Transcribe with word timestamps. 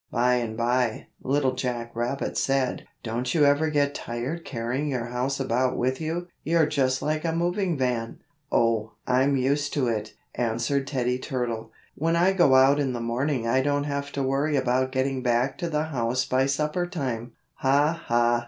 By 0.09 0.37
and 0.37 0.57
by, 0.57 1.09
Little 1.21 1.53
Jack 1.53 1.95
Rabbit 1.95 2.35
said: 2.35 2.87
"Don't 3.03 3.31
you 3.35 3.45
ever 3.45 3.69
get 3.69 3.93
tired 3.93 4.43
carrying 4.43 4.87
your 4.87 5.05
house 5.05 5.39
about 5.39 5.77
with 5.77 6.01
you? 6.01 6.25
You're 6.43 6.65
just 6.65 7.03
like 7.03 7.23
a 7.23 7.31
moving 7.31 7.77
van." 7.77 8.17
"Oh, 8.51 8.93
I'm 9.05 9.35
used 9.37 9.73
to 9.75 9.87
it," 9.89 10.15
answered 10.33 10.87
Teddy 10.87 11.19
Turtle. 11.19 11.71
"When 11.93 12.15
I 12.15 12.33
go 12.33 12.55
out 12.55 12.79
in 12.79 12.93
the 12.93 12.99
morning 12.99 13.45
I 13.47 13.61
don't 13.61 13.83
have 13.83 14.11
to 14.13 14.23
worry 14.23 14.55
about 14.55 14.91
getting 14.91 15.21
back 15.21 15.59
to 15.59 15.69
the 15.69 15.83
house 15.83 16.25
by 16.25 16.47
supper 16.47 16.87
time." 16.87 17.33
"Ha, 17.57 17.93
ha!" 18.07 18.39